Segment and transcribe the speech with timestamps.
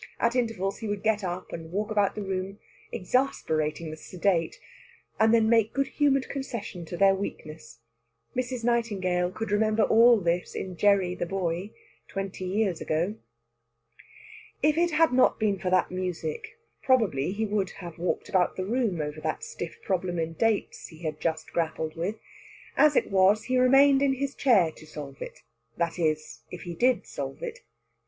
[0.19, 2.57] At intervals he would get up and walk about the room,
[2.91, 4.59] exasperating the sedate,
[5.19, 7.81] and then making good humoured concession to their weakness.
[8.35, 8.63] Mrs.
[8.63, 11.69] Nightingale could remember all this in Gerry the boy,
[12.07, 13.13] twenty years ago.
[14.63, 18.65] If it had not been for that music, probably he would have walked about the
[18.65, 22.15] room over that stiff problem in dates he had just grappled with.
[22.75, 25.43] As it was, he remained in his chair to solve it
[25.77, 27.59] that is, if he did solve it.